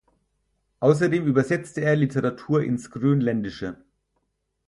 Außerdem 0.79 1.27
übersetzte 1.27 1.81
er 1.81 1.95
Literatur 1.95 2.63
ins 2.63 2.89
Grönländische. 2.89 3.77